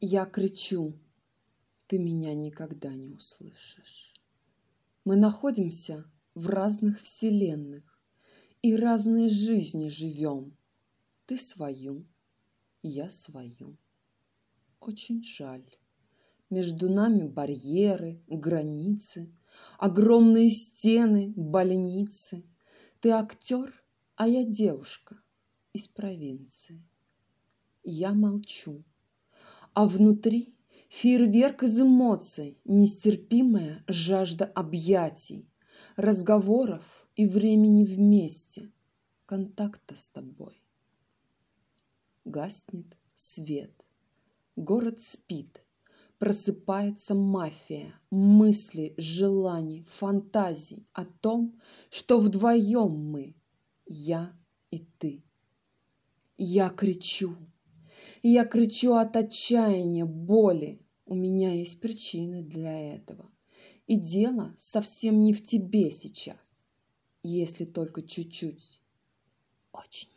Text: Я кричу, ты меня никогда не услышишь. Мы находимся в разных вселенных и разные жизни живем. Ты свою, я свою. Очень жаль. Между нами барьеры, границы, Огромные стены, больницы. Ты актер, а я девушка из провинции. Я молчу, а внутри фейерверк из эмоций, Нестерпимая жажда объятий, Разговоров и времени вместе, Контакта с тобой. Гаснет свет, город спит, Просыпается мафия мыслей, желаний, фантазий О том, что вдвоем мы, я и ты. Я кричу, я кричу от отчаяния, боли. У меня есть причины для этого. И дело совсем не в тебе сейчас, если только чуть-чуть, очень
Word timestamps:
Я 0.00 0.26
кричу, 0.26 0.98
ты 1.86 1.98
меня 1.98 2.34
никогда 2.34 2.94
не 2.94 3.08
услышишь. 3.08 4.14
Мы 5.04 5.16
находимся 5.16 6.04
в 6.34 6.48
разных 6.48 7.00
вселенных 7.00 8.00
и 8.62 8.76
разные 8.76 9.28
жизни 9.28 9.88
живем. 9.88 10.56
Ты 11.26 11.36
свою, 11.36 12.06
я 12.82 13.10
свою. 13.10 13.76
Очень 14.80 15.24
жаль. 15.24 15.64
Между 16.50 16.90
нами 16.90 17.26
барьеры, 17.26 18.22
границы, 18.28 19.32
Огромные 19.78 20.50
стены, 20.50 21.32
больницы. 21.36 22.44
Ты 23.00 23.10
актер, 23.10 23.72
а 24.16 24.26
я 24.26 24.44
девушка 24.44 25.16
из 25.72 25.86
провинции. 25.86 26.82
Я 27.82 28.12
молчу, 28.12 28.82
а 29.76 29.86
внутри 29.86 30.56
фейерверк 30.88 31.62
из 31.64 31.78
эмоций, 31.78 32.58
Нестерпимая 32.64 33.84
жажда 33.86 34.46
объятий, 34.46 35.50
Разговоров 35.96 37.06
и 37.14 37.26
времени 37.26 37.84
вместе, 37.84 38.72
Контакта 39.26 39.94
с 39.94 40.08
тобой. 40.08 40.62
Гаснет 42.24 42.96
свет, 43.14 43.84
город 44.56 45.02
спит, 45.02 45.62
Просыпается 46.16 47.14
мафия 47.14 47.92
мыслей, 48.10 48.94
желаний, 48.96 49.82
фантазий 49.82 50.86
О 50.94 51.04
том, 51.04 51.60
что 51.90 52.18
вдвоем 52.18 52.92
мы, 52.92 53.36
я 53.84 54.34
и 54.70 54.86
ты. 54.98 55.22
Я 56.38 56.70
кричу, 56.70 57.36
я 58.22 58.44
кричу 58.44 58.94
от 58.94 59.16
отчаяния, 59.16 60.04
боли. 60.04 60.80
У 61.04 61.14
меня 61.14 61.52
есть 61.52 61.80
причины 61.80 62.42
для 62.42 62.94
этого. 62.94 63.30
И 63.86 63.96
дело 63.96 64.54
совсем 64.58 65.22
не 65.22 65.32
в 65.32 65.44
тебе 65.44 65.90
сейчас, 65.90 66.68
если 67.22 67.64
только 67.64 68.02
чуть-чуть, 68.02 68.80
очень 69.72 70.08